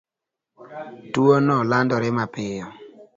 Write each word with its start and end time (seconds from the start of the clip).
Tuwono 1.13 1.55
landore 1.69 2.09
mapiyo. 2.17 2.67